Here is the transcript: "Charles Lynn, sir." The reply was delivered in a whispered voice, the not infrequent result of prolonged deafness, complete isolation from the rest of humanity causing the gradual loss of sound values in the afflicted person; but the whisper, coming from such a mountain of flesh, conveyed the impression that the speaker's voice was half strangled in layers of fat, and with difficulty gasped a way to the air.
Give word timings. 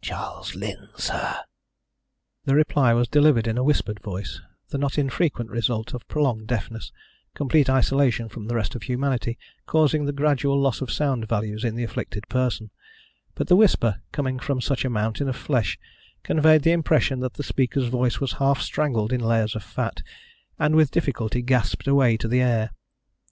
"Charles 0.00 0.54
Lynn, 0.54 0.90
sir." 0.96 1.40
The 2.44 2.54
reply 2.54 2.92
was 2.94 3.08
delivered 3.08 3.48
in 3.48 3.58
a 3.58 3.64
whispered 3.64 3.98
voice, 3.98 4.40
the 4.68 4.78
not 4.78 4.96
infrequent 4.96 5.50
result 5.50 5.92
of 5.92 6.06
prolonged 6.06 6.46
deafness, 6.46 6.92
complete 7.34 7.68
isolation 7.68 8.28
from 8.28 8.46
the 8.46 8.54
rest 8.54 8.76
of 8.76 8.84
humanity 8.84 9.36
causing 9.66 10.04
the 10.04 10.12
gradual 10.12 10.56
loss 10.60 10.82
of 10.82 10.92
sound 10.92 11.26
values 11.28 11.64
in 11.64 11.74
the 11.74 11.82
afflicted 11.82 12.28
person; 12.28 12.70
but 13.34 13.48
the 13.48 13.56
whisper, 13.56 14.00
coming 14.12 14.38
from 14.38 14.60
such 14.60 14.84
a 14.84 14.88
mountain 14.88 15.28
of 15.28 15.34
flesh, 15.34 15.80
conveyed 16.22 16.62
the 16.62 16.70
impression 16.70 17.18
that 17.18 17.34
the 17.34 17.42
speaker's 17.42 17.88
voice 17.88 18.20
was 18.20 18.34
half 18.34 18.60
strangled 18.60 19.12
in 19.12 19.20
layers 19.20 19.56
of 19.56 19.64
fat, 19.64 20.00
and 20.60 20.76
with 20.76 20.92
difficulty 20.92 21.42
gasped 21.42 21.88
a 21.88 21.94
way 21.96 22.16
to 22.16 22.28
the 22.28 22.40
air. 22.40 22.70